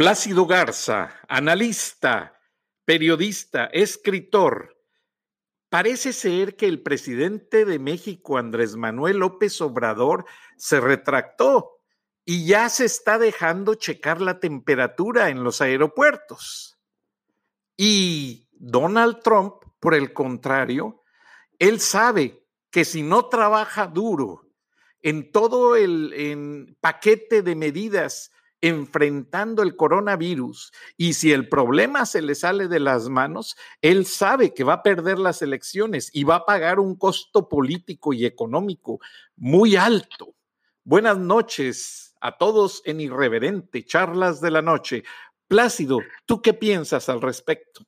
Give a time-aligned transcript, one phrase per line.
[0.00, 2.40] Plácido Garza, analista,
[2.86, 4.78] periodista, escritor.
[5.68, 10.24] Parece ser que el presidente de México, Andrés Manuel López Obrador,
[10.56, 11.82] se retractó
[12.24, 16.78] y ya se está dejando checar la temperatura en los aeropuertos.
[17.76, 21.02] Y Donald Trump, por el contrario,
[21.58, 24.48] él sabe que si no trabaja duro
[25.02, 32.34] en todo el paquete de medidas enfrentando el coronavirus y si el problema se le
[32.34, 36.44] sale de las manos, él sabe que va a perder las elecciones y va a
[36.44, 39.00] pagar un costo político y económico
[39.36, 40.34] muy alto.
[40.84, 45.04] Buenas noches a todos en Irreverente, Charlas de la Noche.
[45.48, 47.84] Plácido, ¿tú qué piensas al respecto?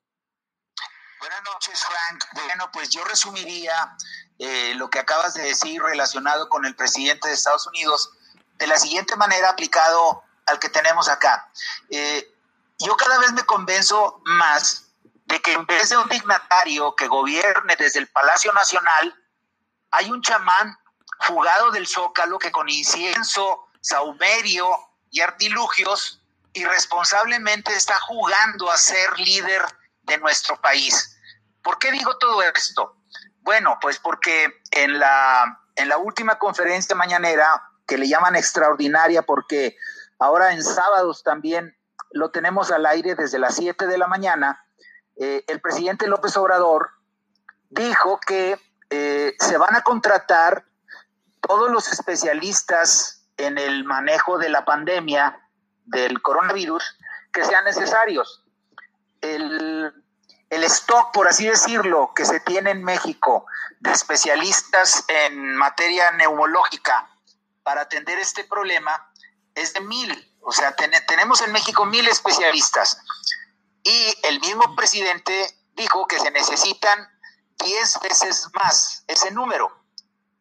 [1.20, 2.24] Buenas noches, Frank.
[2.34, 3.96] Bueno, pues yo resumiría
[4.38, 8.10] eh, lo que acabas de decir relacionado con el presidente de Estados Unidos
[8.58, 11.50] de la siguiente manera aplicado al que tenemos acá.
[11.90, 12.32] Eh,
[12.78, 14.92] yo cada vez me convenzo más
[15.26, 19.14] de que en vez de un dignatario que gobierne desde el Palacio Nacional,
[19.90, 20.76] hay un chamán
[21.20, 24.68] fugado del zócalo que con incienso, saumerio
[25.10, 26.20] y artilugios
[26.54, 29.62] irresponsablemente está jugando a ser líder
[30.02, 31.16] de nuestro país.
[31.62, 32.96] ¿Por qué digo todo esto?
[33.40, 39.76] Bueno, pues porque en la, en la última conferencia mañanera, que le llaman extraordinaria porque
[40.22, 41.76] Ahora en sábados también
[42.12, 44.64] lo tenemos al aire desde las 7 de la mañana.
[45.16, 46.90] Eh, el presidente López Obrador
[47.70, 48.56] dijo que
[48.90, 50.64] eh, se van a contratar
[51.40, 55.40] todos los especialistas en el manejo de la pandemia
[55.86, 56.84] del coronavirus
[57.32, 58.44] que sean necesarios.
[59.22, 59.92] El,
[60.50, 63.46] el stock, por así decirlo, que se tiene en México
[63.80, 67.10] de especialistas en materia neumológica
[67.64, 69.11] para atender este problema
[69.54, 70.36] es de mil.
[70.40, 72.98] O sea, tenemos en México mil especialistas.
[73.82, 77.08] Y el mismo presidente dijo que se necesitan
[77.58, 79.82] diez veces más ese número.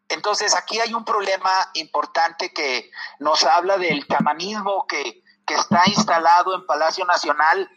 [0.09, 6.53] Entonces, aquí hay un problema importante que nos habla del chamanismo que, que está instalado
[6.53, 7.69] en Palacio Nacional,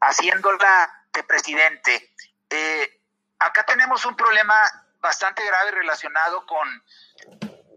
[0.00, 2.14] haciéndola de presidente.
[2.50, 3.02] Eh,
[3.38, 4.54] acá tenemos un problema
[5.00, 6.68] bastante grave relacionado con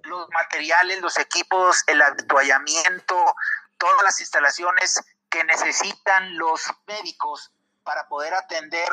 [0.04, 3.36] los materiales, los equipos, el atuallamiento,
[3.78, 7.52] todas las instalaciones que necesitan los médicos
[7.84, 8.90] para poder atender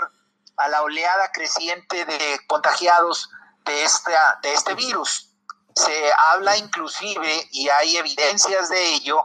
[0.57, 3.31] a la oleada creciente de contagiados
[3.65, 5.31] de, esta, de este virus.
[5.75, 9.25] Se habla inclusive, y hay evidencias de ello,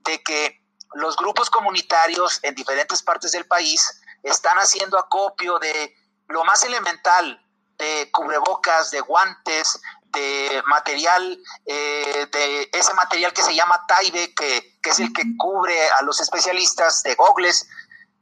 [0.00, 0.62] de que
[0.94, 5.94] los grupos comunitarios en diferentes partes del país están haciendo acopio de
[6.28, 7.44] lo más elemental,
[7.78, 9.80] de cubrebocas, de guantes,
[10.12, 15.24] de material, eh, de ese material que se llama TAIBE, que, que, es el que
[15.36, 17.68] cubre a los especialistas de gogles,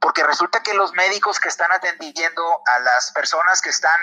[0.01, 4.01] porque resulta que los médicos que están atendiendo a las personas que están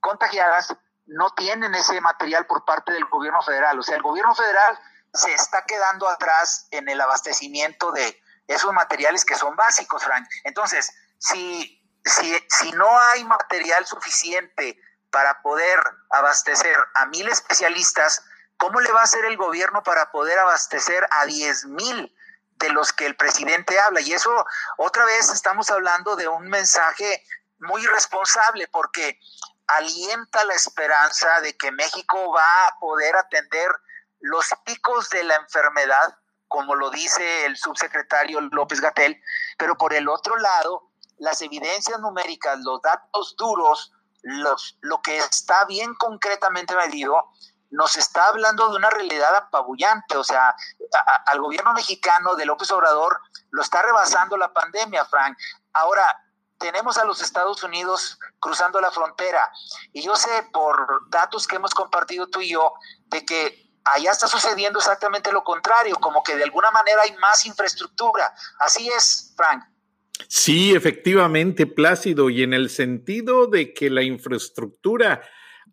[0.00, 0.74] contagiadas
[1.06, 3.78] no tienen ese material por parte del gobierno federal.
[3.78, 4.78] O sea, el gobierno federal
[5.12, 10.26] se está quedando atrás en el abastecimiento de esos materiales que son básicos, Frank.
[10.44, 14.78] Entonces, si, si, si no hay material suficiente
[15.10, 15.78] para poder
[16.10, 18.24] abastecer a mil especialistas,
[18.56, 22.14] ¿cómo le va a hacer el gobierno para poder abastecer a diez mil
[22.56, 24.00] de los que el presidente habla?
[24.00, 24.44] Y eso,
[24.76, 27.24] otra vez, estamos hablando de un mensaje
[27.58, 29.18] muy irresponsable porque
[29.66, 33.70] alienta la esperanza de que México va a poder atender
[34.20, 39.20] los picos de la enfermedad, como lo dice el subsecretario López Gatel,
[39.56, 43.92] pero por el otro lado, las evidencias numéricas, los datos duros,
[44.22, 47.30] los, lo que está bien concretamente medido
[47.70, 50.54] nos está hablando de una realidad apabullante, o sea,
[51.26, 53.20] al gobierno mexicano de López Obrador
[53.50, 55.38] lo está rebasando la pandemia, Frank.
[55.72, 56.04] Ahora,
[56.58, 59.50] tenemos a los Estados Unidos cruzando la frontera
[59.92, 62.74] y yo sé por datos que hemos compartido tú y yo
[63.06, 67.46] de que allá está sucediendo exactamente lo contrario, como que de alguna manera hay más
[67.46, 68.34] infraestructura.
[68.58, 69.64] Así es, Frank.
[70.28, 75.22] Sí, efectivamente, Plácido, y en el sentido de que la infraestructura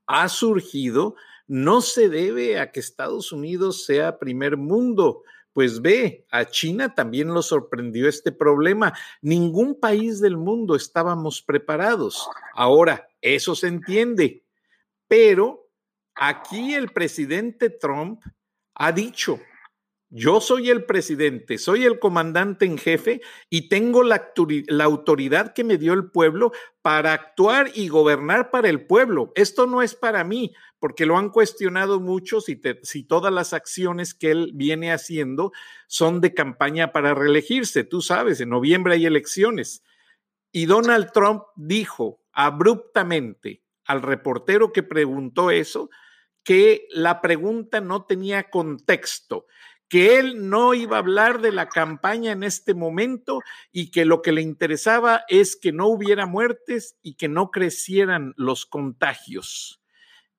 [0.06, 1.16] ha surgido,
[1.48, 5.24] no se debe a que Estados Unidos sea primer mundo.
[5.54, 8.94] Pues ve, a China también lo sorprendió este problema.
[9.22, 12.30] Ningún país del mundo estábamos preparados.
[12.54, 14.44] Ahora, eso se entiende.
[15.08, 15.68] Pero
[16.14, 18.22] aquí el presidente Trump
[18.76, 19.40] ha dicho,
[20.09, 23.19] Yo soy el presidente, soy el comandante en jefe
[23.50, 24.31] y tengo la,
[24.80, 29.33] autoridad que me dio el pueblo para actuar y gobernar para el pueblo.
[29.36, 34.13] Esto no es para mí, porque lo han cuestionado mucho si, si todas las acciones
[34.13, 35.51] que él viene haciendo
[35.88, 37.83] son de campaña para reelegirse.
[37.83, 39.83] Tú sabes, en noviembre hay elecciones.
[40.54, 45.89] Y Donald Trump dijo abruptamente al reportero que preguntó eso
[46.44, 49.48] que la pregunta no tenía contexto
[49.89, 53.39] que él no iba a hablar de la campaña en este momento
[53.72, 58.34] y que lo que le interesaba es que no hubiera muertes y que no crecieran
[58.36, 59.81] los contagios.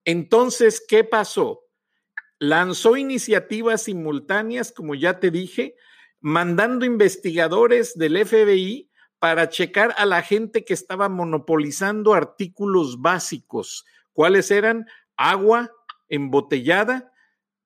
[0.04, 1.62] Entonces, ¿qué pasó?
[2.38, 5.76] Lanzó iniciativas simultáneas, como ya te dije,
[6.20, 13.84] mandando investigadores del FBI para checar a la gente que estaba monopolizando artículos básicos.
[14.12, 14.86] ¿Cuáles eran?
[15.16, 15.72] Agua
[16.08, 17.12] embotellada,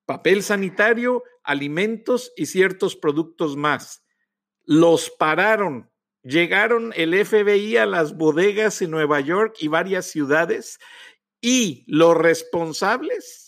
[0.05, 4.03] papel sanitario, alimentos y ciertos productos más.
[4.63, 5.91] Los pararon.
[6.23, 10.79] Llegaron el FBI a las bodegas en Nueva York y varias ciudades
[11.41, 13.43] y los responsables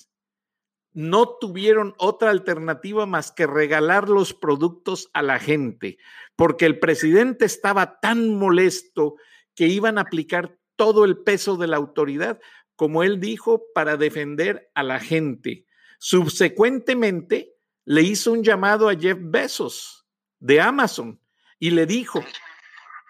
[0.95, 5.97] no tuvieron otra alternativa más que regalar los productos a la gente,
[6.37, 9.15] porque el presidente estaba tan molesto
[9.55, 12.39] que iban a aplicar todo el peso de la autoridad,
[12.77, 15.64] como él dijo, para defender a la gente.
[16.07, 20.05] Subsecuentemente, le hizo un llamado a Jeff Bezos
[20.37, 21.19] de Amazon
[21.57, 22.23] y le dijo,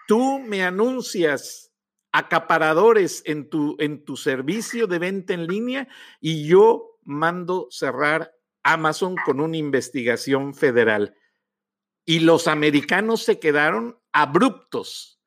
[0.08, 1.74] tú me anuncias
[2.10, 5.88] acaparadores en tu, en tu servicio de venta en línea
[6.22, 11.14] y yo mando cerrar Amazon con una investigación federal.
[12.06, 15.20] Y los americanos se quedaron abruptos.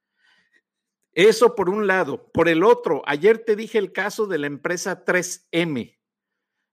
[1.12, 2.32] Eso por un lado.
[2.32, 5.99] Por el otro, ayer te dije el caso de la empresa 3M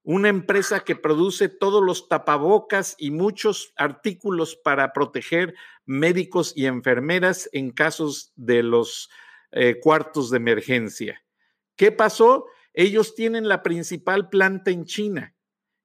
[0.06, 7.50] una empresa que produce todos los tapabocas y muchos artículos para proteger médicos y enfermeras
[7.52, 9.10] en casos de los
[9.50, 11.24] eh, cuartos de emergencia.
[11.74, 12.46] ¿Qué pasó?
[12.72, 15.34] Ellos tienen la principal planta en China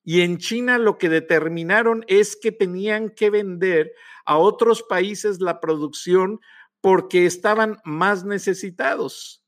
[0.04, 3.92] y en China lo que determinaron es que tenían que vender
[4.24, 6.40] a otros países la producción
[6.80, 9.41] porque estaban más necesitados.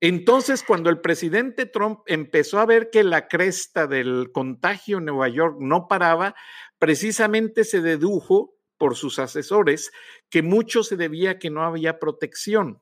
[0.00, 5.28] Entonces, cuando el presidente Trump empezó a ver que la cresta del contagio en Nueva
[5.28, 6.34] York no paraba,
[6.78, 9.90] precisamente se dedujo por sus asesores
[10.30, 12.80] que mucho se debía a que no había protección.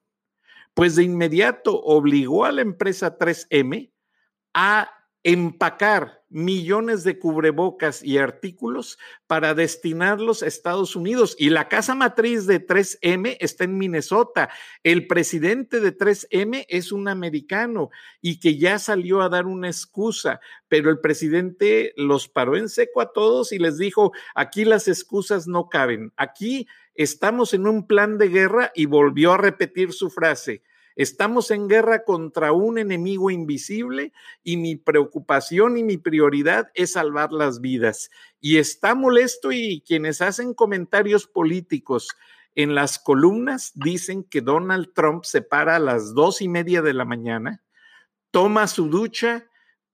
[0.74, 3.90] Pues de inmediato obligó a la empresa 3M
[4.54, 11.34] a empacar millones de cubrebocas y artículos para destinarlos a Estados Unidos.
[11.38, 14.50] Y la casa matriz de 3M está en Minnesota.
[14.82, 20.40] El presidente de 3M es un americano y que ya salió a dar una excusa,
[20.68, 25.46] pero el presidente los paró en seco a todos y les dijo, aquí las excusas
[25.46, 26.12] no caben.
[26.16, 30.62] Aquí estamos en un plan de guerra y volvió a repetir su frase.
[30.98, 34.12] Estamos en guerra contra un enemigo invisible
[34.42, 38.10] y mi preocupación y mi prioridad es salvar las vidas.
[38.40, 42.08] Y está molesto y quienes hacen comentarios políticos
[42.56, 46.94] en las columnas dicen que Donald Trump se para a las dos y media de
[46.94, 47.62] la mañana,
[48.32, 49.46] toma su ducha,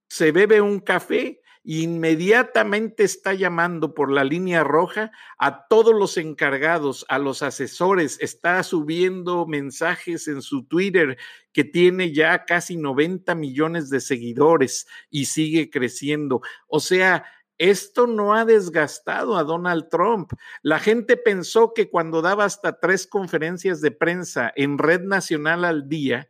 [0.08, 7.06] se bebe un café inmediatamente está llamando por la línea roja a todos los encargados,
[7.08, 11.16] a los asesores, está subiendo mensajes en su Twitter
[11.52, 16.42] que tiene ya casi 90 millones de seguidores y sigue creciendo.
[16.68, 17.24] O sea,
[17.56, 20.32] esto no ha desgastado a Donald Trump.
[20.60, 25.88] La gente pensó que cuando daba hasta tres conferencias de prensa en red nacional al
[25.88, 26.28] día,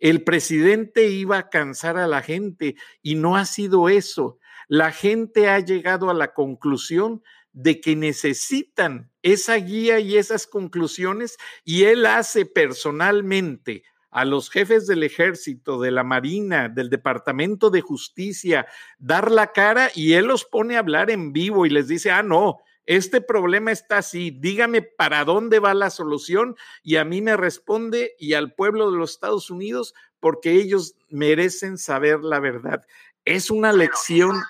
[0.00, 5.48] el presidente iba a cansar a la gente y no ha sido eso la gente
[5.48, 12.04] ha llegado a la conclusión de que necesitan esa guía y esas conclusiones y él
[12.04, 18.66] hace personalmente a los jefes del ejército, de la Marina, del Departamento de Justicia,
[18.98, 22.22] dar la cara y él los pone a hablar en vivo y les dice, ah,
[22.22, 27.36] no, este problema está así, dígame para dónde va la solución y a mí me
[27.36, 32.84] responde y al pueblo de los Estados Unidos porque ellos merecen saber la verdad.
[33.24, 34.44] Es una lección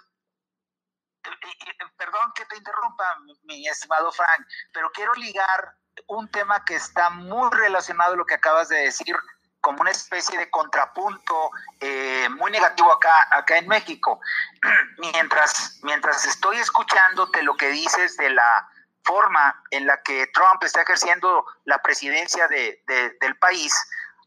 [1.96, 3.04] perdón que te interrumpa,
[3.44, 5.74] mi, estimado Frank, pero quiero ligar
[6.08, 9.16] un tema que está muy relacionado a lo que acabas de decir,
[9.60, 11.50] como una especie de contrapunto
[11.80, 14.20] eh, muy negativo acá, acá en México.
[14.98, 18.68] Mientras, mientras estoy escuchándote lo que dices de la
[19.02, 22.82] forma en la que Trump está ejerciendo la presidencia de,
[23.20, 23.74] del país,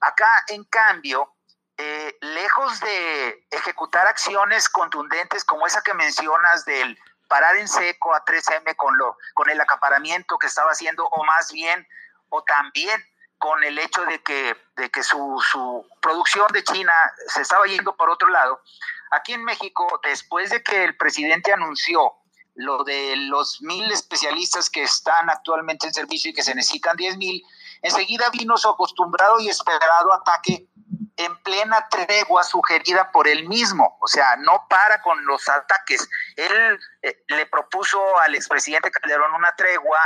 [0.02, 1.37] acá en cambio,
[1.78, 8.26] eh, lejos de ejecutar acciones contundentes como esa que mencionas del parar en seco a
[8.26, 11.88] 3M con, lo, con el acaparamiento que estaba haciendo, o más bien,
[12.30, 13.04] o también
[13.38, 16.94] con el hecho de que, de que su, su producción de China
[17.28, 18.60] se estaba yendo por otro lado.
[19.12, 22.14] Aquí en México, después de que el presidente anunció
[22.56, 27.16] lo de los mil especialistas que están actualmente en servicio y que se necesitan diez
[27.18, 27.44] mil,
[27.84, 30.68] enseguida vino su acostumbrado y esperado ataque
[31.18, 36.08] en plena tregua sugerida por él mismo, o sea, no para con los ataques.
[36.36, 40.00] Él eh, le propuso al expresidente Calderón una tregua,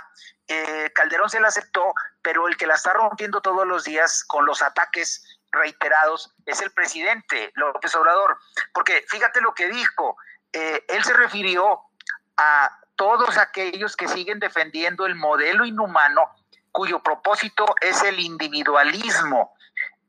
[0.48, 4.46] eh, Calderón se la aceptó, pero el que la está rompiendo todos los días con
[4.46, 8.38] los ataques reiterados es el presidente López Obrador,
[8.74, 10.16] porque fíjate lo que dijo,
[10.54, 11.82] eh, él se refirió
[12.38, 16.24] a todos aquellos que siguen defendiendo el modelo inhumano
[16.72, 19.54] cuyo propósito es el individualismo,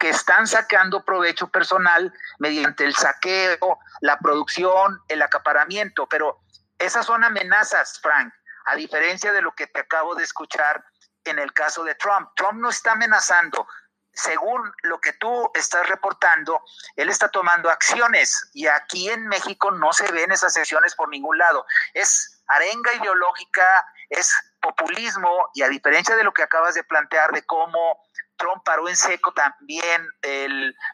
[0.02, 6.08] que están sacando provecho personal mediante el saqueo, la producción, el acaparamiento.
[6.08, 6.40] Pero
[6.76, 8.34] esas son amenazas, Frank,
[8.66, 10.84] a diferencia de lo que te acabo de escuchar
[11.24, 12.30] en el caso de Trump.
[12.34, 13.64] Trump no está amenazando.
[14.12, 16.60] Según lo que tú estás reportando,
[16.96, 21.38] él está tomando acciones y aquí en México no se ven esas acciones por ningún
[21.38, 21.64] lado.
[21.94, 27.46] Es arenga ideológica, es populismo y a diferencia de lo que acabas de plantear de
[27.46, 28.02] cómo
[28.42, 30.04] Trump paró en seco también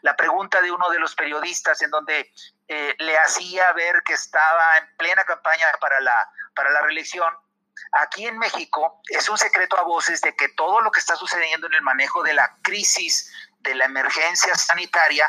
[0.03, 2.31] la pregunta de uno de los periodistas en donde
[2.67, 6.13] eh, le hacía ver que estaba en plena campaña para la,
[6.53, 7.27] para la reelección.
[7.93, 11.65] Aquí en México es un secreto a voces de que todo lo que está sucediendo
[11.65, 15.27] en el manejo de la crisis, de la emergencia sanitaria,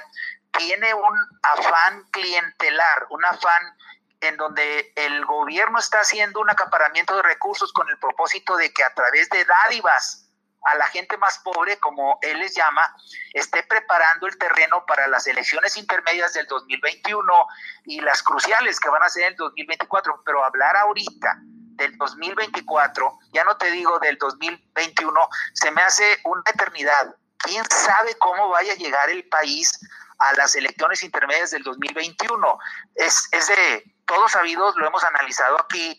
[0.51, 3.79] tiene un afán clientelar, un afán
[4.21, 8.85] en donde el gobierno está haciendo un acaparamiento de recursos con el propósito de que
[8.85, 10.30] a través de dádivas,
[10.65, 12.95] a la gente más pobre, como él les llama,
[13.33, 17.47] esté preparando el terreno para las elecciones intermedias del 2021
[17.85, 20.23] y las cruciales que van a ser en el 2024.
[20.25, 21.39] Pero hablar ahorita
[21.81, 25.21] del 2024, ya no te digo del 2021,
[25.55, 27.15] se me hace una eternidad.
[27.39, 29.81] ¿Quién sabe cómo vaya a llegar el país
[30.19, 32.59] a las elecciones intermedias del 2021?
[32.97, 35.99] Es, es de todos sabidos, lo hemos analizado aquí,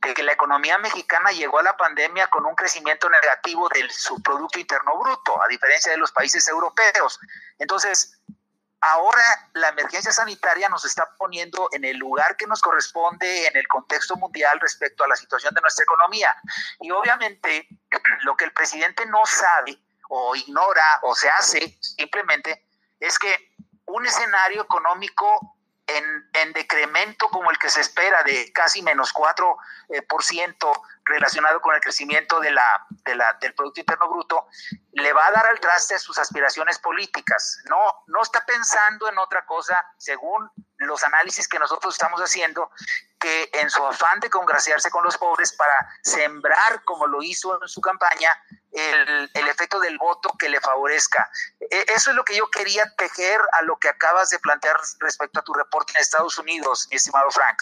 [0.00, 4.58] que la economía mexicana llegó a la pandemia con un crecimiento negativo del su Producto
[4.58, 7.20] Interno Bruto, a diferencia de los países europeos.
[7.58, 8.18] Entonces,
[8.80, 13.68] ahora la emergencia sanitaria nos está poniendo en el lugar que nos corresponde en el
[13.68, 16.34] contexto mundial respecto a la situación de nuestra economía.
[16.80, 17.68] Y obviamente
[18.22, 19.78] lo que el presidente no sabe
[20.08, 22.66] o ignora o se hace simplemente
[22.98, 23.54] es que
[23.86, 25.56] un escenario económico
[25.96, 29.56] en, decremento como el que se espera de casi menos 4%
[29.90, 30.72] eh, por ciento
[31.10, 32.62] relacionado con el crecimiento de la,
[33.40, 34.46] del Producto Interno Bruto,
[34.92, 37.62] le va a dar al traste sus aspiraciones políticas.
[37.68, 42.70] No, no está pensando en otra cosa, según los análisis que nosotros estamos haciendo,
[43.18, 47.68] que en su afán de congraciarse con los pobres para sembrar, como lo hizo en
[47.68, 48.30] su campaña,
[48.72, 51.28] el, el, efecto del voto que le favorezca.
[51.58, 55.40] E, eso es lo que yo quería tejer a lo que acabas de plantear respecto
[55.40, 57.58] a tu reporte en Estados Unidos, mi estimado Frank.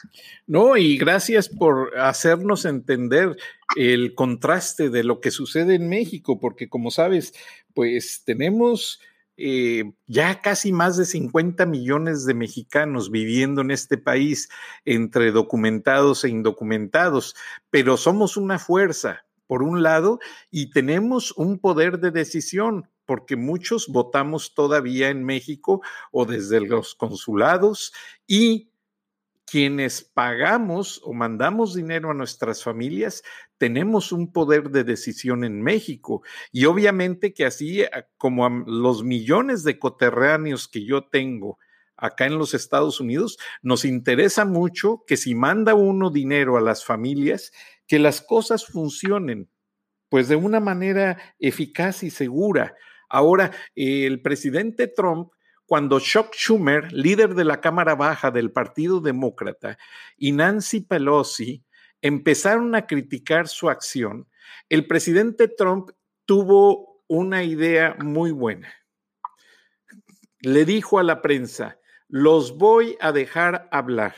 [0.46, 3.37] No, y gracias por hacernos entender
[3.76, 7.34] el contraste de lo que sucede en México, porque como sabes,
[7.74, 9.00] pues tenemos
[9.40, 14.48] eh, ya casi más de 50 millones de mexicanos viviendo en este país,
[14.84, 17.36] entre documentados e indocumentados,
[17.70, 20.18] pero somos una fuerza, por un lado,
[20.50, 26.96] y tenemos un poder de decisión, porque muchos votamos todavía en México o desde los
[26.96, 27.92] consulados
[28.26, 28.70] y
[29.50, 33.22] quienes pagamos o mandamos dinero a nuestras familias,
[33.56, 36.22] tenemos un poder de decisión en México.
[36.52, 41.58] Y obviamente que así ah, como a los millones de coterráneos que yo tengo
[41.96, 46.84] acá en los Estados Unidos, nos interesa mucho que si manda uno dinero a las
[46.84, 47.50] familias,
[47.86, 49.48] que las cosas funcionen,
[50.08, 52.76] pues de una manera eficaz y segura.
[53.08, 55.32] Ahora, el presidente Trump
[55.68, 59.76] cuando Chuck Schumer, líder de la Cámara Baja del Partido Demócrata,
[60.16, 61.62] y Nancy Pelosi
[62.00, 64.26] empezaron a criticar su acción,
[64.70, 65.90] el presidente Trump
[66.24, 68.72] tuvo una idea muy buena.
[70.40, 74.14] Le dijo a la prensa, los voy a dejar hablar,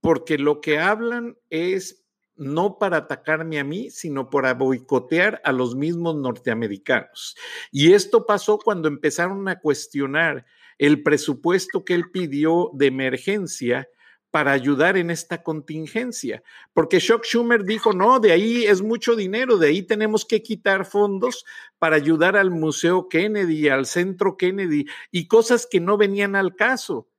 [0.00, 2.01] porque lo que hablan es
[2.42, 7.36] no para atacarme a mí, sino para boicotear a los mismos norteamericanos.
[7.70, 10.44] Y esto pasó cuando empezaron a cuestionar
[10.78, 13.88] el presupuesto que él pidió de emergencia
[14.32, 19.58] para ayudar en esta contingencia, porque Chuck Schumer dijo, no, de ahí es mucho dinero,
[19.58, 21.44] de ahí tenemos que quitar fondos
[21.78, 27.10] para ayudar al Museo Kennedy, al Centro Kennedy y cosas que no venían al caso.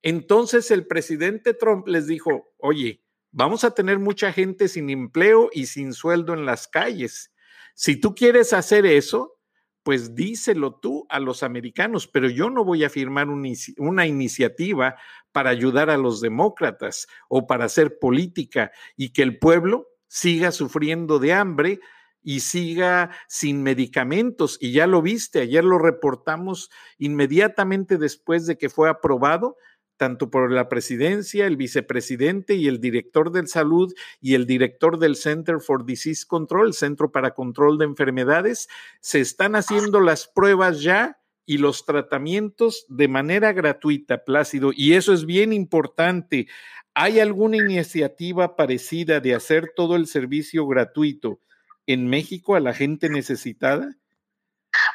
[0.00, 3.03] Entonces el presidente Trump les dijo, oye,
[3.34, 7.32] vamos a tener mucha gente sin empleo y sin sueldo en las calles.
[7.74, 9.38] Si tú quieres hacer eso,
[9.82, 14.94] pues díselo tú a los americanos, pero yo no voy a firmar una iniciativa
[15.32, 21.18] para ayudar a los demócratas o para hacer política y que el pueblo siga sufriendo
[21.18, 21.80] de hambre
[22.22, 24.56] y siga sin medicamentos.
[24.60, 29.56] Y ya lo viste, ayer lo reportamos inmediatamente después de que fue aprobado
[30.04, 35.16] tanto por la presidencia, el vicepresidente y el director de salud y el director del
[35.16, 38.68] Center for Disease Control, Centro para Control de Enfermedades,
[39.00, 45.14] se están haciendo las pruebas ya y los tratamientos de manera gratuita, Plácido, y eso
[45.14, 46.48] es bien importante.
[46.92, 51.40] ¿Hay alguna iniciativa parecida de hacer todo el servicio gratuito
[51.86, 53.96] en México a la gente necesitada?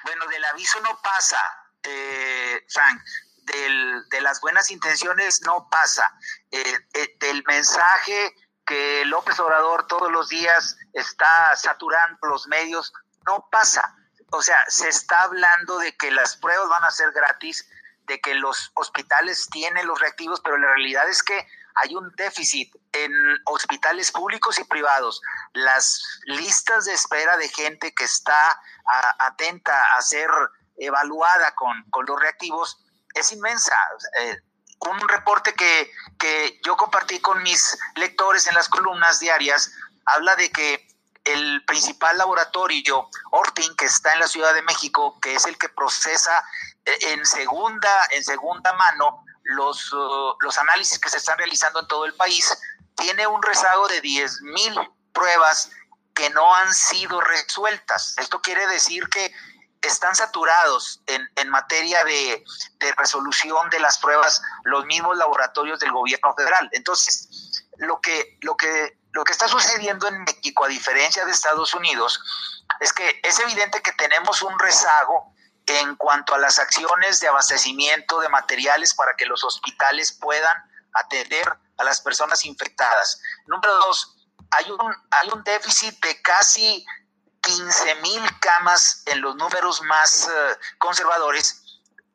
[0.04, 1.40] Bueno, del aviso no pasa,
[1.82, 3.02] eh, Frank
[4.10, 6.14] de las buenas intenciones no pasa.
[6.52, 12.94] Eh, eh, del mensaje que López Obrador todos los días está saturando los medios,
[13.26, 13.96] no pasa.
[14.32, 17.68] O sea, se está hablando de que las pruebas van a ser gratis,
[18.04, 22.76] de que los hospitales tienen los reactivos, pero la realidad es que hay un déficit
[22.92, 23.12] en
[23.46, 25.22] hospitales públicos y privados.
[25.54, 28.62] Las listas de espera de gente que está
[29.20, 30.30] atenta a ser
[30.78, 32.84] evaluada con, con los reactivos
[33.20, 33.76] es inmensa.
[34.20, 34.38] Eh,
[34.80, 39.72] un reporte que, que yo compartí con mis lectores en las columnas diarias
[40.06, 40.88] habla de que
[41.26, 45.70] el principal laboratorio, Ortin, que está en la Ciudad de México, que es el que
[45.70, 46.44] procesa
[46.86, 51.88] eh, en segunda, en segunda mano los, uh, los análisis que se están realizando en
[51.88, 52.58] todo el país,
[52.96, 54.76] tiene un rezago de 10 mil
[55.14, 55.72] pruebas
[56.14, 58.16] que no han sido resueltas.
[58.18, 59.34] Esto quiere decir que
[59.82, 62.44] están saturados en, en materia de,
[62.80, 66.70] de, resolución de las pruebas los mismos laboratorios del gobierno federal.
[66.74, 71.74] Entonces, lo que, lo que, lo que está sucediendo en México, a diferencia de Estados
[71.74, 72.22] Unidos,
[72.80, 75.34] es que es evidente que tenemos un rezago
[75.66, 80.58] en cuanto a las acciones de abastecimiento de materiales para que los hospitales puedan
[80.94, 83.22] atender a las personas infectadas.
[83.46, 84.18] Número dos,
[84.52, 86.86] hay un, hay un déficit de casi
[87.42, 91.64] 15 mil camas en los números más eh, conservadores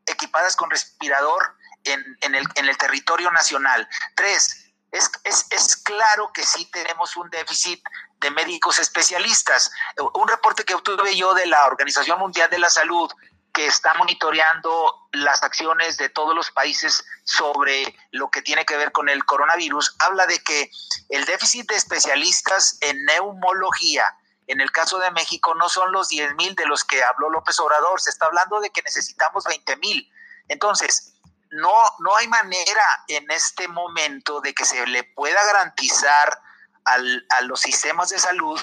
[0.07, 3.89] equipadas con respirador en, en, el, en el territorio nacional.
[4.15, 7.83] Tres, es, es, es, claro que sí tenemos un déficit
[8.21, 9.71] de médicos especialistas.
[10.15, 13.11] Un reporte que obtuve yo de la Organización Mundial de la Salud,
[13.53, 18.91] que está monitoreando las acciones de todos los países sobre lo que tiene que ver
[18.91, 20.71] con el coronavirus, habla de que
[21.09, 24.05] el déficit de especialistas en neumología,
[24.47, 27.59] en el caso de México no son los 10 mil de los que habló López
[27.61, 30.11] Obrador, se está hablando de que necesitamos 20 mil.
[30.49, 31.15] Entonces,
[31.51, 36.41] no, no hay manera en este momento de que se le pueda garantizar
[36.85, 38.61] al, a los sistemas de salud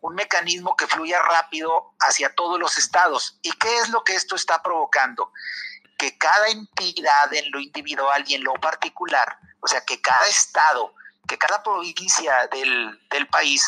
[0.00, 3.38] un mecanismo que fluya rápido hacia todos los estados.
[3.42, 5.32] ¿Y qué es lo que esto está provocando?
[5.98, 10.94] Que cada entidad en lo individual y en lo particular, o sea, que cada estado,
[11.28, 13.62] que cada provincia del, del país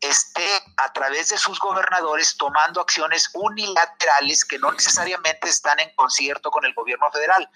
[0.00, 0.48] esté
[0.78, 6.64] a través de sus gobernadores tomando acciones unilaterales que no necesariamente están en concierto con
[6.64, 7.48] el gobierno federal.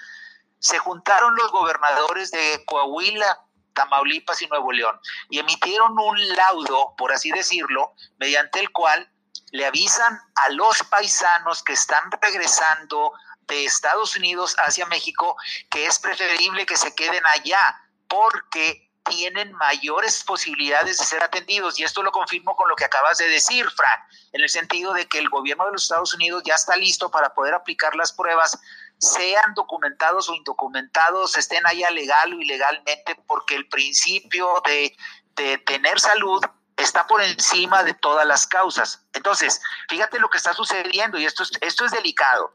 [0.61, 3.41] Se juntaron los gobernadores de Coahuila,
[3.75, 9.11] Tamaulipas y Nuevo León y emitieron un laudo, por así decirlo, mediante el cual
[9.53, 15.37] le avisan a los paisanos que están regresando de Estados Unidos hacia México
[15.71, 17.61] que es preferible que se queden allá
[18.09, 21.79] porque tienen mayores posibilidades de ser atendidos.
[21.79, 24.01] Y esto lo confirmo con lo que acabas de decir, Frank,
[24.33, 27.35] en el sentido de que el gobierno de los Estados Unidos ya está listo para
[27.35, 28.59] poder aplicar las pruebas,
[28.99, 34.97] sean documentados o indocumentados, estén allá legal o ilegalmente, porque el principio de,
[35.37, 36.43] de tener salud
[36.77, 39.03] está por encima de todas las causas.
[39.13, 42.53] Entonces, fíjate lo que está sucediendo y esto es, esto es delicado.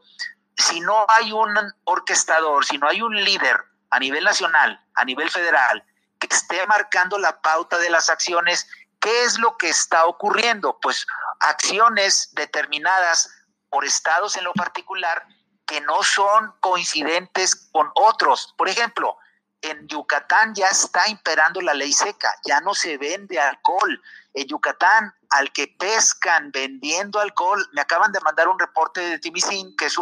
[0.56, 5.30] Si no hay un orquestador, si no hay un líder a nivel nacional, a nivel
[5.30, 5.84] federal,
[6.28, 8.68] que esté marcando la pauta de las acciones.
[9.00, 10.78] ¿Qué es lo que está ocurriendo?
[10.80, 11.06] Pues
[11.40, 13.30] acciones determinadas
[13.68, 15.26] por estados en lo particular
[15.66, 18.54] que no son coincidentes con otros.
[18.56, 19.16] Por ejemplo,
[19.62, 24.00] en Yucatán ya está imperando la ley seca, ya no se vende alcohol.
[24.34, 29.74] En Yucatán, al que pescan vendiendo alcohol, me acaban de mandar un reporte de Timicín,
[29.76, 29.96] que es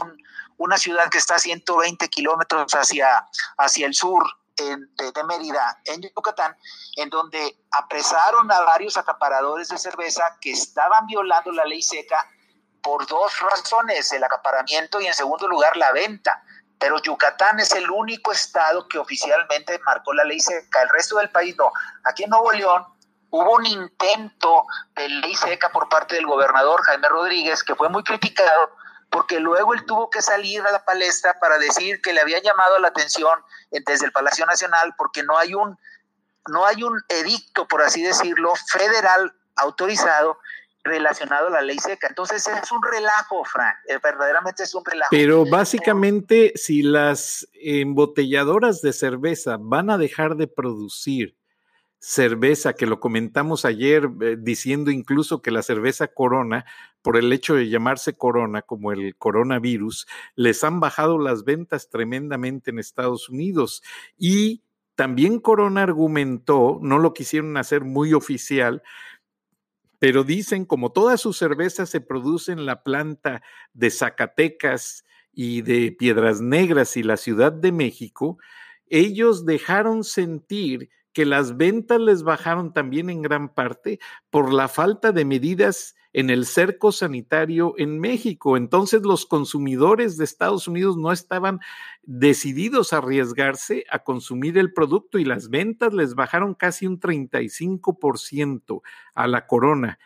[0.57, 6.57] una ciudad que está a 120 kilómetros hacia, hacia el sur de, Mérida, en Yucatán,
[6.97, 12.27] en donde apresaron a varios acaparadores de cerveza que estaban violando la ley seca
[12.83, 16.43] por dos razones, el acaparamiento y en segundo lugar la venta.
[16.79, 21.31] pero Yucatán es el único estado que oficialmente marcó la ley seca, el resto del
[21.31, 21.71] país no.
[22.05, 22.87] Aquí en Nuevo León
[23.29, 28.03] hubo un intento de ley seca por parte del gobernador Jaime Rodríguez que fue muy
[28.03, 28.71] criticado
[29.11, 32.79] porque luego él tuvo que salir a la palestra para decir que le había llamado
[32.79, 33.39] la atención
[33.71, 35.77] desde el Palacio Nacional porque no hay un
[36.49, 40.39] no hay un edicto, por así decirlo, federal autorizado
[40.83, 42.07] relacionado a la ley seca.
[42.09, 45.11] Entonces es un relajo, Frank, eh, verdaderamente es un relajo.
[45.11, 51.37] Pero básicamente si las embotelladoras de cerveza van a dejar de producir
[52.01, 56.65] cerveza, que lo comentamos ayer, eh, diciendo incluso que la cerveza Corona,
[57.03, 62.71] por el hecho de llamarse Corona, como el coronavirus, les han bajado las ventas tremendamente
[62.71, 63.83] en Estados Unidos.
[64.17, 64.63] Y
[64.95, 68.83] también Corona argumentó, no lo quisieron hacer muy oficial,
[69.99, 73.43] pero dicen como todas sus cervezas se producen en la planta
[73.75, 78.39] de Zacatecas y de Piedras Negras y la Ciudad de México,
[78.87, 83.99] ellos dejaron sentir que las ventas les bajaron también en gran parte
[84.31, 88.57] por la falta de medidas en el cerco sanitario en México.
[88.57, 91.61] Entonces los consumidores de Estados Unidos no estaban
[92.03, 98.83] decididos a arriesgarse a consumir el producto y las ventas les bajaron casi un 35%
[99.15, 99.99] a la corona,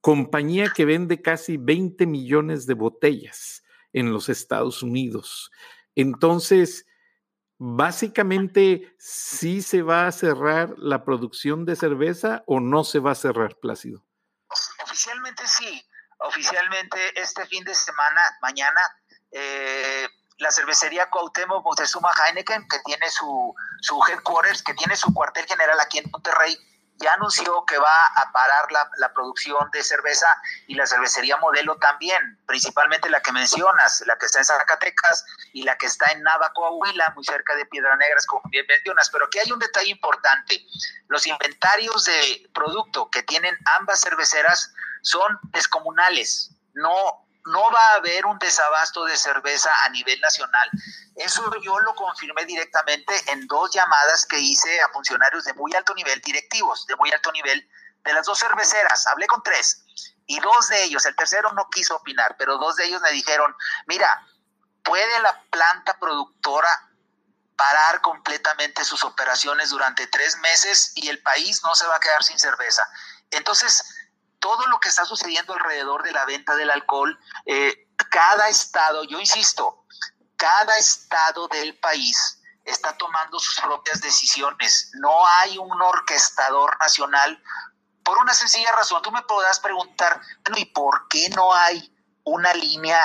[0.00, 5.50] compañía que vende casi 20 millones de botellas en los Estados Unidos.
[5.94, 6.86] Entonces,
[7.58, 13.16] básicamente, ¿sí se va a cerrar la producción de cerveza o no se va a
[13.16, 14.04] cerrar, Plácido?
[14.82, 15.84] Oficialmente sí.
[16.20, 18.80] Oficialmente este fin de semana, mañana,
[19.30, 25.46] eh, la cervecería Cuauhtémoc Moctezuma Heineken, que tiene su, su headquarters, que tiene su cuartel
[25.46, 26.56] general aquí en Monterrey,
[26.98, 30.26] ya anunció que va a parar la, producción de cerveza
[30.66, 35.62] y la cervecería modelo también, principalmente la que mencionas, la que está en Zacatecas y
[35.62, 39.10] la que está en Nava, Coahuila, muy cerca de Piedra Negras, como bien mencionas.
[39.10, 40.64] Pero aquí hay un detalle importante.
[41.08, 46.50] Los inventarios de producto que tienen ambas cerveceras son descomunales.
[46.74, 50.70] No, no va a haber un desabasto de cerveza a nivel nacional.
[51.16, 55.94] Eso yo lo confirmé directamente en dos llamadas que hice a funcionarios de muy alto
[55.94, 57.68] nivel, directivos de muy alto nivel,
[58.04, 59.06] de las dos cerveceras.
[59.06, 59.84] Hablé con tres
[60.26, 63.54] y dos de ellos, el tercero no quiso opinar, pero dos de ellos me dijeron,
[63.86, 64.08] mira,
[64.84, 66.68] ¿puede la planta productora
[67.56, 72.22] parar completamente sus operaciones durante tres meses y el país no se va a quedar
[72.22, 72.84] sin cerveza?
[73.30, 73.82] Entonces,
[74.38, 79.18] todo lo que está sucediendo alrededor de la venta del alcohol, eh, cada estado, yo
[79.18, 79.84] insisto,
[80.36, 84.90] cada estado del país está tomando sus propias decisiones.
[84.94, 87.42] No hay un orquestador nacional
[88.02, 89.02] por una sencilla razón.
[89.02, 90.20] Tú me podrás preguntar,
[90.56, 93.00] ¿y por qué no hay una línea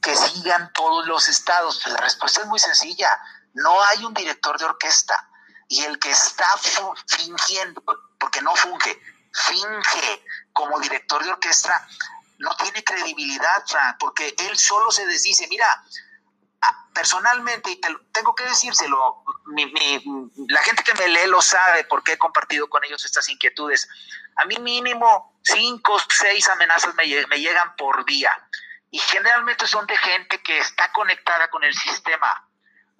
[0.00, 1.80] que sigan todos los estados?
[1.82, 3.10] Pues la respuesta es muy sencilla.
[3.54, 5.28] No hay un director de orquesta.
[5.68, 6.46] Y el que está
[7.06, 7.82] fingiendo,
[8.18, 9.00] porque no funge,
[9.32, 11.86] finge como director de orquesta,
[12.38, 15.82] no tiene credibilidad, Frank, porque él solo se desdice, mira,
[16.92, 19.24] personalmente, y te tengo que decírselo,
[20.48, 23.88] la gente que me lee lo sabe porque he compartido con ellos estas inquietudes.
[24.36, 28.30] A mí mínimo cinco, seis amenazas me, me llegan por día
[28.90, 32.48] y generalmente son de gente que está conectada con el sistema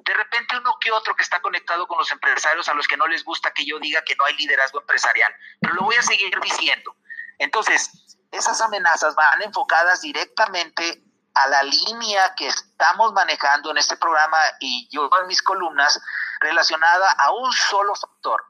[0.04, 3.06] de repente uno que otro que está conectado con los empresarios a los que no
[3.06, 6.38] les gusta que yo diga que no hay liderazgo empresarial, pero lo voy a seguir
[6.40, 6.96] diciendo.
[7.38, 7.90] Entonces,
[8.30, 11.02] esas amenazas van enfocadas directamente
[11.34, 16.00] a la línea que estamos manejando en este programa y yo en mis columnas
[16.40, 18.44] relacionada a un solo factor.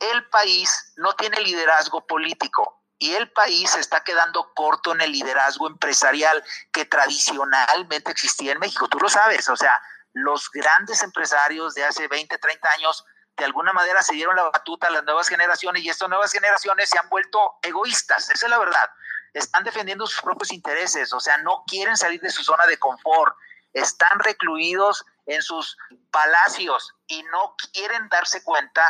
[0.00, 5.68] El país no tiene liderazgo político y el país está quedando corto en el liderazgo
[5.68, 8.88] empresarial que tradicionalmente existía en México.
[8.88, 9.80] Tú lo sabes, o sea,
[10.22, 13.04] los grandes empresarios de hace 20, 30 años
[13.36, 16.90] de alguna manera se dieron la batuta a las nuevas generaciones y estas nuevas generaciones
[16.90, 18.90] se han vuelto egoístas, esa es la verdad.
[19.32, 23.36] Están defendiendo sus propios intereses, o sea, no quieren salir de su zona de confort,
[23.72, 25.76] están recluidos en sus
[26.10, 28.82] palacios y no quieren darse cuenta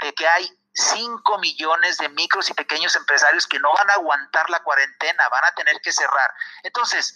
[0.00, 4.48] de que hay 5 millones de micros y pequeños empresarios que no van a aguantar
[4.50, 6.32] la cuarentena, van a tener que cerrar.
[6.62, 7.14] Entonces,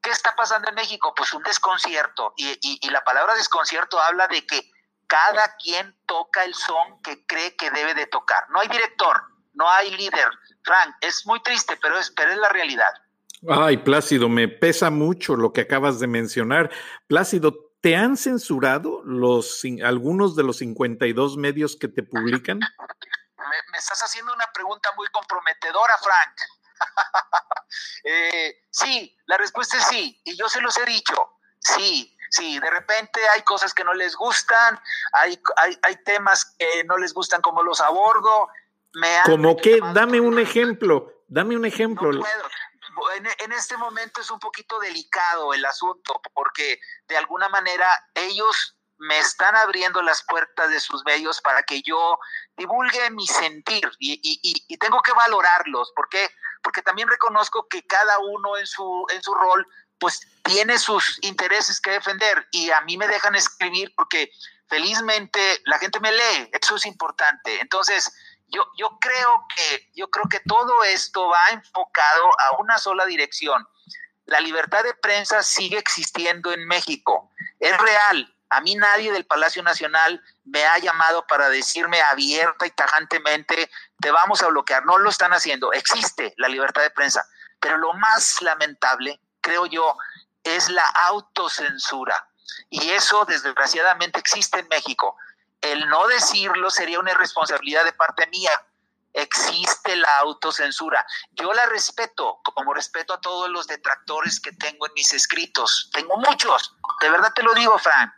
[0.00, 1.12] ¿Qué está pasando en México?
[1.14, 2.34] Pues un desconcierto.
[2.36, 4.70] Y, la palabra desconcierto habla de que
[5.06, 8.48] cada quien toca el son que cree que debe de tocar.
[8.50, 9.22] No hay director,
[9.54, 10.28] no hay líder.
[10.62, 12.92] Frank, es muy triste, pero es, pero es la realidad.
[13.48, 16.70] Ay, Plácido, me pesa mucho lo que acabas de mencionar.
[17.06, 22.60] Plácido, ¿te han censurado los, algunos de los 52 medios que te publican?
[23.72, 26.57] me estás haciendo una pregunta muy comprometedora, Frank.
[28.04, 31.14] Eh, sí, la respuesta es sí, y yo se los he dicho,
[31.58, 34.80] sí, sí, de repente hay cosas que no les gustan,
[35.12, 38.48] hay, hay, hay temas que no les gustan como los abordo.
[38.94, 42.10] Me como que, dame un ejemplo, dame un ejemplo.
[43.16, 48.78] En, en, este momento es un poquito delicado el asunto, porque de alguna manera ellos
[48.98, 52.18] me están abriendo las puertas de sus bellos para que yo
[52.56, 55.92] divulgue mi sentir y, y, y, tengo que valorarlos.
[55.94, 56.28] ¿Por qué?
[56.62, 59.66] Porque también reconozco que cada uno en su, en su rol
[59.98, 64.30] pues tiene sus intereses que defender y a mí me dejan escribir porque
[64.68, 67.60] felizmente la gente me lee, eso es importante.
[67.60, 68.12] Entonces,
[68.48, 73.66] yo, yo creo que yo creo que todo esto va enfocado a una sola dirección.
[74.26, 77.30] La libertad de prensa sigue existiendo en México.
[77.58, 78.34] Es real.
[78.50, 84.10] A mí nadie del Palacio Nacional me ha llamado para decirme abierta y tajantemente, te
[84.10, 84.84] vamos a bloquear.
[84.86, 85.72] No lo están haciendo.
[85.72, 87.28] Existe la libertad de prensa.
[87.60, 89.96] Pero lo más lamentable creo yo,
[90.44, 92.28] es la autocensura.
[92.70, 95.16] Y eso desgraciadamente existe en México.
[95.60, 98.50] El no decirlo sería una irresponsabilidad de parte mía.
[99.12, 101.04] Existe la autocensura.
[101.32, 105.90] Yo la respeto, como respeto a todos los detractores que tengo en mis escritos.
[105.92, 108.12] Tengo muchos, de verdad te lo digo, Fran.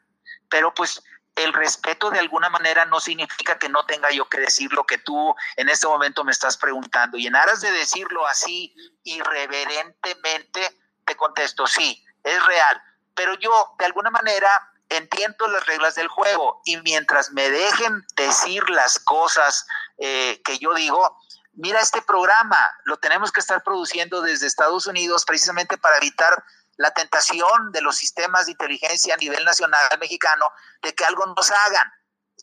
[0.51, 1.03] Pero pues
[1.37, 4.99] el respeto de alguna manera no significa que no tenga yo que decir lo que
[4.99, 7.17] tú en este momento me estás preguntando.
[7.17, 10.77] Y en aras de decirlo así irreverentemente,
[11.17, 12.83] contesto, sí, es real,
[13.15, 18.69] pero yo de alguna manera entiendo las reglas del juego y mientras me dejen decir
[18.71, 19.67] las cosas
[19.99, 21.17] eh, que yo digo,
[21.53, 26.43] mira este programa, lo tenemos que estar produciendo desde Estados Unidos precisamente para evitar
[26.77, 30.47] la tentación de los sistemas de inteligencia a nivel nacional mexicano
[30.83, 31.93] de que algo nos hagan.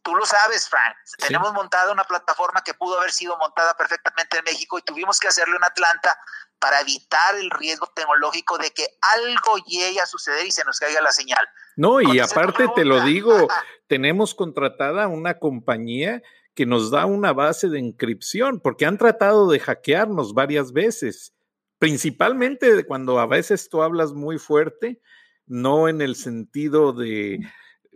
[0.04, 0.96] Tú lo sabes, Frank.
[1.18, 5.28] Tenemos montada una plataforma que pudo haber sido montada perfectamente en México y tuvimos que
[5.28, 6.18] hacerlo en Atlanta
[6.60, 11.02] para evitar el riesgo tecnológico de que algo llegue a suceder y se nos caiga
[11.02, 11.46] la señal.
[11.76, 13.48] No, y aparte te lo digo,
[13.88, 16.22] tenemos contratada una compañía
[16.56, 21.36] que nos da una base de inscripción, porque han tratado de hackearnos varias veces,
[21.80, 25.02] principalmente cuando a veces tú hablas muy fuerte,
[25.46, 27.40] no en el sentido de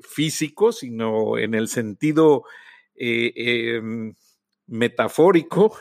[0.01, 2.43] físico, sino en el sentido
[2.95, 4.13] eh, em,
[4.67, 5.75] metafórico,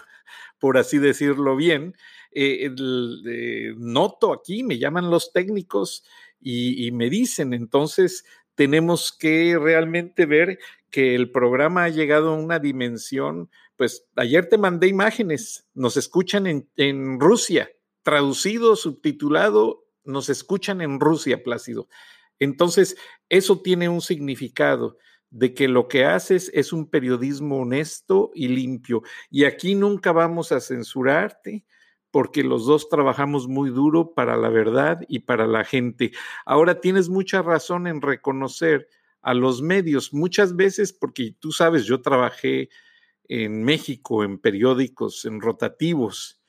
[0.58, 1.94] por así decirlo bien.
[2.32, 6.04] Eh, eh, noto aquí, me llaman los técnicos
[6.40, 10.58] y, me dicen, entonces tenemos que realmente ver
[10.90, 16.46] que el programa ha llegado a una dimensión, pues ayer te mandé imágenes, nos escuchan
[16.46, 17.70] en, en Rusia,
[18.10, 21.86] traducido, subtitulado, nos escuchan en Rusia, Plácido.
[22.40, 22.96] Entonces,
[23.28, 24.98] eso tiene un significado
[25.30, 29.02] de que lo que haces es un periodismo honesto y limpio.
[29.30, 31.64] Y aquí nunca vamos a censurarte
[32.10, 36.10] porque los dos trabajamos muy duro para la verdad y para la gente.
[36.44, 38.88] Ahora tienes mucha razón en reconocer
[39.22, 42.70] a los medios, muchas veces porque tú sabes, yo trabajé
[43.28, 46.39] en México en periódicos, en rotativos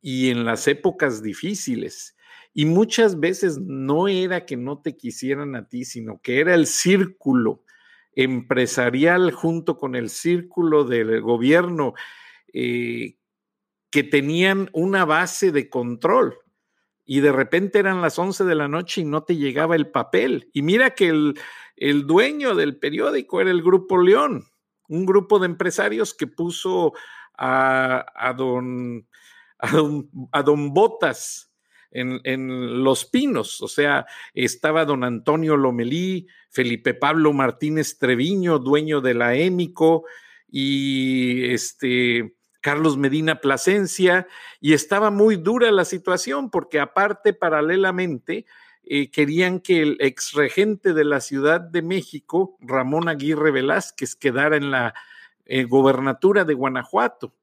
[0.00, 2.16] y en las épocas difíciles.
[2.52, 6.66] Y muchas veces no era que no te quisieran a ti, sino que era el
[6.66, 7.62] círculo
[8.12, 11.94] empresarial junto con el círculo del gobierno
[12.52, 13.16] eh,
[13.90, 16.38] que tenían una base de control.
[17.04, 20.48] Y de repente eran las 11 de la noche y no te llegaba el papel.
[20.52, 21.34] Y mira que el,
[21.76, 24.44] el dueño del periódico era el Grupo León,
[24.88, 26.92] un grupo de empresarios que puso
[27.36, 29.08] a, a, don,
[29.62, 31.50] a, don, a don Botas
[31.90, 39.14] en, Los Pinos, o sea, estaba don Antonio Lomelí, Felipe Pablo Martínez Treviño, dueño de
[39.14, 40.04] la Émico,
[40.48, 44.26] y este Carlos Medina Plasencia,
[44.60, 48.46] y estaba muy dura la situación porque aparte, paralelamente,
[48.84, 54.56] eh, querían que el ex regente de la Ciudad de México, Ramón Aguirre Velázquez, quedara
[54.56, 54.94] en la
[55.46, 57.34] eh, gobernatura de Guanajuato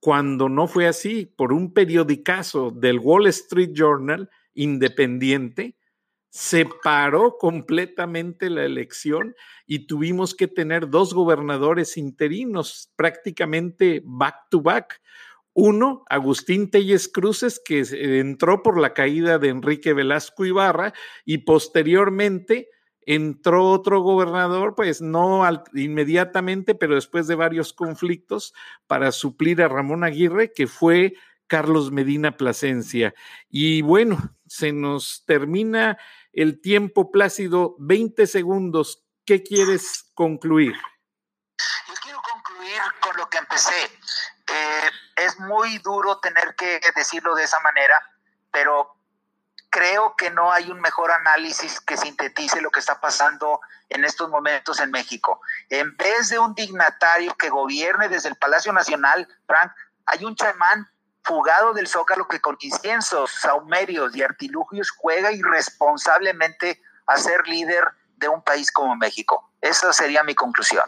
[0.00, 5.76] cuando no fue así, por un periodicazo del Wall Street Journal independiente,
[6.30, 9.34] se paró completamente la elección
[9.66, 15.02] y tuvimos que tener dos gobernadores interinos prácticamente back to back.
[15.52, 17.82] Uno, Agustín Telles Cruces, que
[18.20, 22.70] entró por la caída de Enrique Velasco Ibarra y posteriormente
[23.02, 25.42] entró otro gobernador, pues no
[25.74, 28.54] inmediatamente, pero después de varios conflictos,
[28.86, 31.14] para suplir a Ramón Aguirre, que fue
[31.46, 33.14] Carlos Medina Plasencia.
[33.48, 35.98] Y bueno, se nos termina
[36.32, 39.04] el tiempo plácido, 20 segundos.
[39.24, 40.74] ¿Qué quieres concluir?
[41.88, 43.84] Yo quiero concluir con lo que empecé.
[43.84, 47.94] Eh, es muy duro tener que decirlo de esa manera,
[48.52, 48.99] pero
[49.70, 54.28] creo que no hay un mejor análisis que sintetice lo que está pasando en estos
[54.28, 55.40] momentos en México.
[55.68, 59.72] En vez de un dignatario que gobierne desde el Palacio Nacional, Frank,
[60.06, 60.90] hay un chamán
[61.22, 67.84] fugado del Zócalo que con inciensos, saumerios y artilugios juega irresponsablemente a ser líder
[68.16, 69.52] de un país como México.
[69.60, 70.84] Esa sería mi conclusión.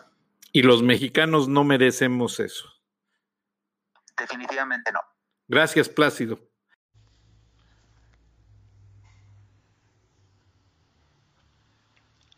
[0.53, 2.68] Y los mexicanos no merecemos eso.
[4.16, 5.01] Definitivamente no.
[5.49, 6.52] Gracias, Plácido.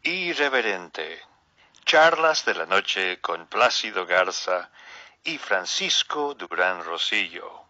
[0.06, 1.18] Irreverente.
[1.86, 4.70] Charlas de la noche con Plácido Garza
[5.24, 7.63] y Francisco Durán Rosillo.